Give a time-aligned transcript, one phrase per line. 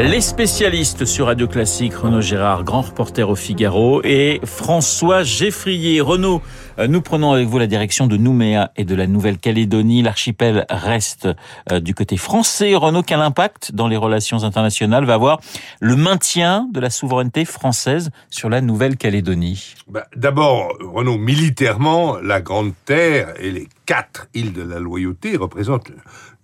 [0.00, 6.00] Les spécialistes sur Radio Classique, Renaud Gérard, grand reporter au Figaro, et François Geffrier.
[6.00, 6.40] Renaud,
[6.78, 10.02] euh, nous prenons avec vous la direction de Nouméa et de la Nouvelle-Calédonie.
[10.02, 11.28] L'archipel reste
[11.72, 12.76] euh, du côté français.
[12.76, 15.40] Renaud, quel impact dans les relations internationales va avoir
[15.80, 19.74] le maintien de la souveraineté française sur la Nouvelle-Calédonie?
[19.88, 25.90] Bah, D'abord, Renaud, militairement, la Grande Terre et les quatre îles de la Loyauté représentent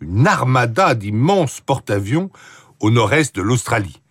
[0.01, 2.31] une armada d'immenses porte-avions
[2.85, 4.03] au nord-est de l'Australie.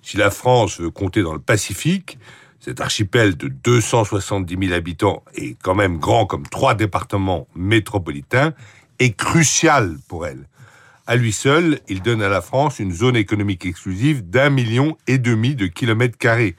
[0.00, 2.18] Si la France veut compter dans le Pacifique,
[2.60, 8.54] cet archipel de 270 000 habitants est quand même grand comme trois départements métropolitains,
[9.00, 10.46] est crucial pour elle.
[11.08, 15.18] À lui seul, il donne à la France une zone économique exclusive d'un million et
[15.18, 16.54] demi de kilomètres carrés.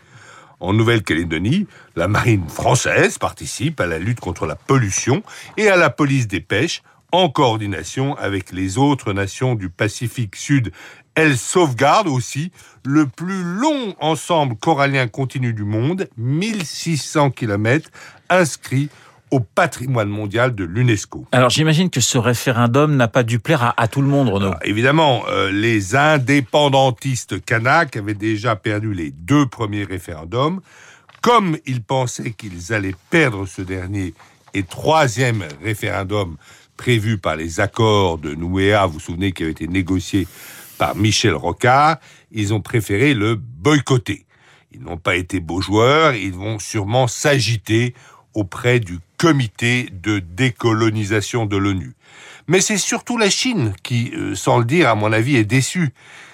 [0.59, 5.23] En Nouvelle-Calédonie, la marine française participe à la lutte contre la pollution
[5.55, 10.73] et à la police des pêches en coordination avec les autres nations du Pacifique Sud
[11.15, 12.51] elle sauvegarde aussi
[12.83, 17.89] le plus long ensemble corallien continu du monde, 1600 km,
[18.29, 18.89] inscrit
[19.31, 21.25] au patrimoine mondial de l'UNESCO.
[21.31, 24.51] Alors j'imagine que ce référendum n'a pas dû plaire à, tout le monde, Renaud.
[24.53, 30.61] Ah, évidemment, euh, les indépendantistes kanaks avaient déjà perdu les deux premiers référendums.
[31.21, 34.13] Comme ils pensaient qu'ils allaient perdre ce dernier
[34.53, 36.37] et troisième référendum
[36.77, 40.27] prévu par les accords de Nouéa, vous vous souvenez, qui avait été négocié
[40.77, 41.97] par Michel Rocard,
[42.31, 44.25] ils ont préféré le boycotter.
[44.71, 47.93] Ils n'ont pas été beaux joueurs, ils vont sûrement s'agiter
[48.33, 51.93] auprès du comité de décolonisation de l'ONU.
[52.47, 55.93] Mais c'est surtout la Chine qui, euh, sans le dire, à mon avis, est déçue.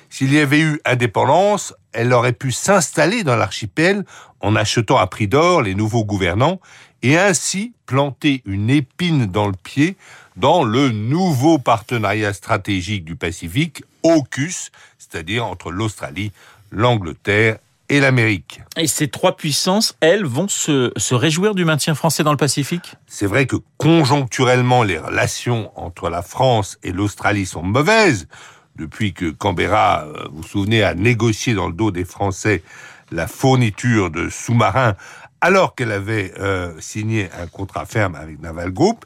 [0.10, 4.06] S'il y avait eu indépendance, elle aurait pu s'installer dans l'archipel
[4.40, 6.60] en achetant à prix d'or les nouveaux gouvernants
[7.04, 9.98] et ainsi planter une épine dans le pied
[10.40, 16.32] dans le nouveau partenariat stratégique du Pacifique, AUKUS, c'est-à-dire entre l'Australie,
[16.72, 17.58] l'Angleterre
[17.90, 18.62] et l'Amérique.
[18.78, 22.96] Et ces trois puissances, elles, vont se, se réjouir du maintien français dans le Pacifique?
[23.08, 28.28] C'est vrai que conjoncturellement, les relations entre la France et l'Australie sont mauvaises.
[28.76, 32.64] Depuis que Canberra, euh, vous vous souvenez, a négocié dans le dos des Français
[33.12, 34.96] la fourniture de sous-marins
[35.42, 39.06] alors qu'elle avait euh, signé un contrat ferme avec Naval Group.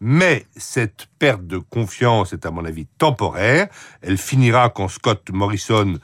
[0.00, 3.68] Mais cette perte de confiance est à mon avis temporaire.
[4.02, 5.98] Elle finira quand Scott Morrison,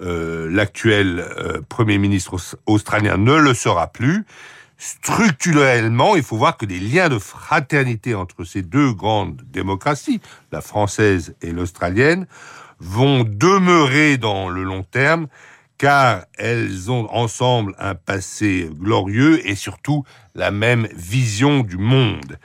[0.00, 4.24] euh, l'actuel euh, Premier ministre australien, ne le sera plus.
[4.76, 10.60] Structurellement, il faut voir que les liens de fraternité entre ces deux grandes démocraties, la
[10.60, 12.26] française et l'australienne,
[12.80, 15.28] vont demeurer dans le long terme
[15.78, 22.38] car elles ont ensemble un passé glorieux et surtout la même vision du monde.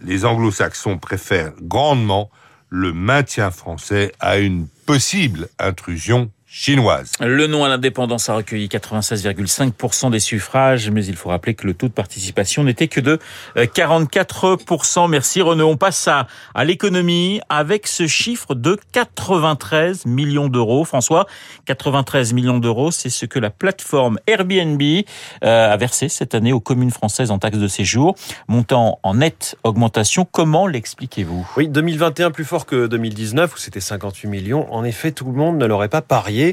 [0.00, 2.30] Les anglo-saxons préfèrent grandement
[2.68, 7.10] le maintien français à une possible intrusion chinoise.
[7.18, 11.74] Le nom à l'indépendance a recueilli 96,5% des suffrages, mais il faut rappeler que le
[11.74, 13.18] taux de participation n'était que de
[13.56, 15.04] 44%.
[15.04, 15.68] Euh, Merci Renaud.
[15.68, 20.84] On passe à, à l'économie avec ce chiffre de 93 millions d'euros.
[20.84, 21.26] François,
[21.66, 26.60] 93 millions d'euros, c'est ce que la plateforme Airbnb euh, a versé cette année aux
[26.60, 28.14] communes françaises en taxes de séjour,
[28.46, 30.24] montant en nette augmentation.
[30.24, 31.50] Comment l'expliquez-vous?
[31.56, 34.72] Oui, 2021 plus fort que 2019 où c'était 58 millions.
[34.72, 36.43] En effet, tout le monde ne l'aurait pas parié.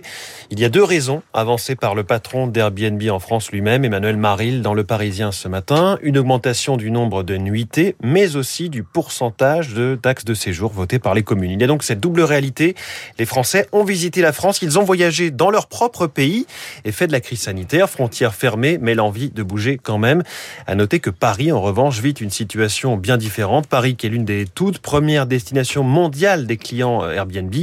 [0.49, 4.61] Il y a deux raisons avancées par le patron d'Airbnb en France lui-même, Emmanuel Maril,
[4.61, 5.97] dans Le Parisien ce matin.
[6.01, 10.99] Une augmentation du nombre de nuitées, mais aussi du pourcentage de taxes de séjour votées
[10.99, 11.51] par les communes.
[11.51, 12.75] Il y a donc cette double réalité.
[13.19, 16.45] Les Français ont visité la France, ils ont voyagé dans leur propre pays,
[16.85, 20.23] et fait de la crise sanitaire, frontières fermées, mais l'envie de bouger quand même.
[20.67, 23.67] À noter que Paris, en revanche, vit une situation bien différente.
[23.67, 27.53] Paris, qui est l'une des toutes premières destinations mondiales des clients Airbnb,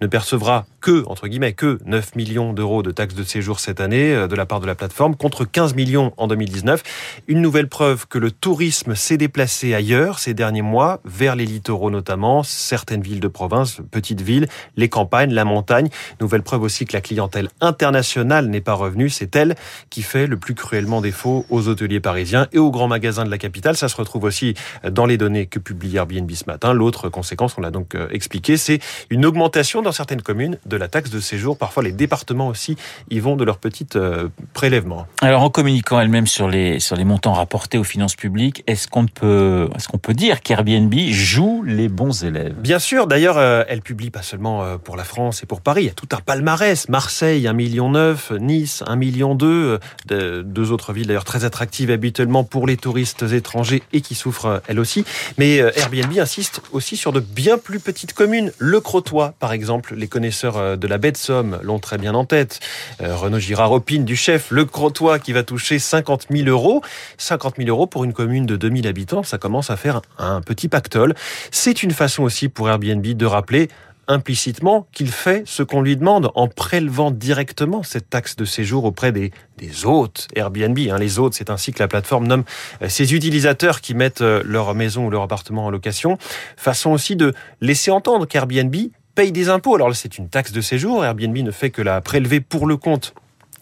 [0.00, 4.14] ne percevra que, entre guillemets, que 9 millions d'euros de taxes de séjour cette année
[4.14, 6.82] euh, de la part de la plateforme, contre 15 millions en 2019.
[7.28, 11.90] Une nouvelle preuve que le tourisme s'est déplacé ailleurs ces derniers mois, vers les littoraux
[11.90, 15.88] notamment, certaines villes de province, petites villes, les campagnes, la montagne.
[16.20, 19.10] Nouvelle preuve aussi que la clientèle internationale n'est pas revenue.
[19.10, 19.54] C'est elle
[19.90, 23.38] qui fait le plus cruellement défaut aux hôteliers parisiens et aux grands magasins de la
[23.38, 23.76] capitale.
[23.76, 24.54] Ça se retrouve aussi
[24.88, 26.72] dans les données que publie Airbnb ce matin.
[26.72, 28.80] L'autre conséquence, on l'a donc euh, expliqué, c'est
[29.10, 31.51] une augmentation dans certaines communes de la taxe de séjour.
[31.54, 32.76] Parfois, les départements aussi
[33.10, 35.06] y vont de leur petit euh, prélèvement.
[35.20, 39.06] Alors, en communiquant elle-même sur les, sur les montants rapportés aux finances publiques, est-ce qu'on
[39.06, 42.54] peut, est-ce qu'on peut dire qu'Airbnb joue les bons élèves?
[42.54, 43.06] Bien sûr.
[43.06, 45.82] D'ailleurs, euh, elle publie pas seulement euh, pour la France et pour Paris.
[45.82, 46.88] Il y a tout un palmarès.
[46.88, 47.92] Marseille, 1,9 million.
[48.40, 49.34] Nice, 1,2 million.
[49.34, 54.78] Deux autres villes d'ailleurs très attractives habituellement pour les touristes étrangers et qui souffrent elles
[54.78, 55.04] aussi.
[55.38, 58.52] Mais Airbnb insiste aussi sur de bien plus petites communes.
[58.58, 59.94] Le Crotoy, par exemple.
[59.94, 62.60] Les connaisseurs de la baie de Somme l'ont très bien en tête.
[63.00, 66.82] Renaud Girard opine du chef Le Crotoy qui va toucher 50 000 euros.
[67.18, 70.68] 50 000 euros pour une commune de 2000 habitants, ça commence à faire un petit
[70.68, 71.14] pactole.
[71.50, 73.68] C'est une façon aussi pour Airbnb de rappeler
[74.08, 79.12] implicitement qu'il fait ce qu'on lui demande en prélevant directement cette taxe de séjour auprès
[79.12, 80.78] des, des hôtes Airbnb.
[80.78, 80.98] Hein.
[80.98, 82.44] Les hôtes, c'est ainsi que la plateforme nomme
[82.82, 86.18] euh, ces utilisateurs qui mettent euh, leur maison ou leur appartement en location.
[86.56, 88.74] Façon aussi de laisser entendre qu'Airbnb
[89.14, 89.74] paye des impôts.
[89.74, 91.04] Alors c'est une taxe de séjour.
[91.04, 93.14] Airbnb ne fait que la prélever pour le compte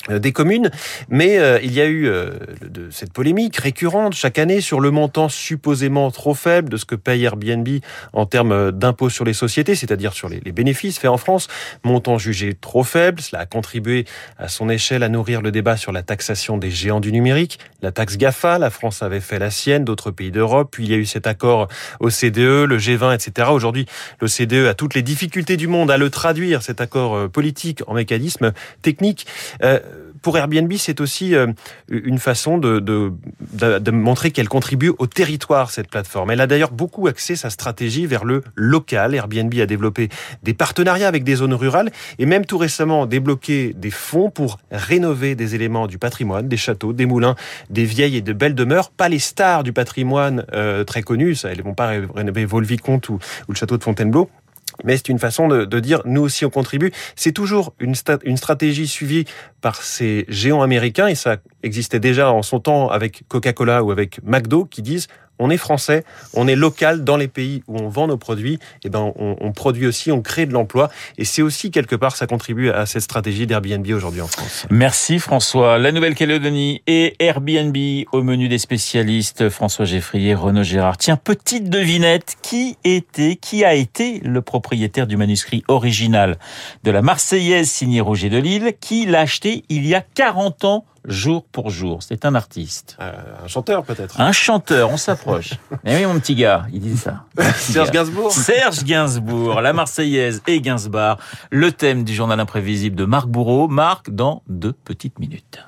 [0.08, 0.70] des communes,
[1.08, 2.30] mais euh, il y a eu euh,
[2.62, 6.94] de, cette polémique récurrente chaque année sur le montant supposément trop faible de ce que
[6.94, 7.68] paye Airbnb
[8.14, 11.48] en termes d'impôts sur les sociétés, c'est-à-dire sur les, les, bénéfices faits en France,
[11.84, 13.20] montant jugé trop faible.
[13.20, 14.06] Cela a contribué
[14.38, 17.92] à son échelle à nourrir le débat sur la taxation des géants du numérique, la
[17.92, 18.58] taxe GAFA.
[18.58, 20.68] La France avait fait la sienne, d'autres pays d'Europe.
[20.72, 21.68] Puis il y a eu cet accord
[22.00, 23.48] OCDE, le G20, etc.
[23.52, 23.86] Aujourd'hui,
[24.20, 28.52] l'OCDE a toutes les difficultés du monde à le traduire cet accord politique en mécanisme
[28.82, 29.26] technique
[30.22, 31.46] pour Airbnb, c'est aussi euh,
[31.88, 33.12] une façon de,
[33.90, 36.30] montrer qu'elle contribue au territoire, cette plateforme.
[36.30, 39.14] Elle a d'ailleurs beaucoup axé sa stratégie vers le local.
[39.14, 40.08] Airbnb a développé
[40.42, 45.34] des partenariats avec des zones rurales et même tout récemment débloqué des fonds pour rénover
[45.34, 47.36] des éléments du patrimoine, des châteaux, des moulins,
[47.70, 48.90] des vieilles et de belles demeures.
[48.90, 53.14] Pas les stars du patrimoine euh, très connus, ça, elles vont pas rénover Volvicomte ou,
[53.14, 54.30] ou le château de Fontainebleau
[54.84, 56.92] mais c'est une façon de, dire nous aussi on contribue.
[57.16, 57.94] C'est toujours une,
[58.24, 59.24] une stratégie suivie
[59.60, 64.22] par ces géants américains et ça existait déjà en son temps avec Coca-Cola ou avec
[64.24, 65.08] McDo qui disent
[65.40, 66.04] on est français,
[66.34, 69.36] on est local dans les pays où on vend nos produits, et eh ben on,
[69.40, 72.86] on produit aussi, on crée de l'emploi, et c'est aussi quelque part ça contribue à
[72.86, 74.66] cette stratégie d'Airbnb aujourd'hui en France.
[74.70, 75.78] Merci François.
[75.78, 77.76] La Nouvelle-Calédonie et Airbnb
[78.12, 80.98] au menu des spécialistes François Geffrier, Renaud Gérard.
[80.98, 86.38] Tiens, petite devinette, qui était, qui a été le propriétaire du manuscrit original
[86.84, 90.84] de la Marseillaise signée Roger de Lille, qui l'a acheté il y a 40 ans
[91.04, 92.02] jour pour jour.
[92.02, 92.96] C'est un artiste.
[93.00, 93.12] Euh,
[93.44, 94.20] un chanteur peut-être.
[94.20, 95.54] Un chanteur, on s'approche.
[95.84, 97.24] Mais oui, mon petit gars, il dit ça.
[97.56, 98.32] Serge Gainsbourg.
[98.32, 101.16] Serge Gainsbourg, la Marseillaise et Gainsbourg.
[101.50, 103.68] Le thème du journal imprévisible de Marc Bourreau.
[103.68, 105.60] Marc, dans deux petites minutes.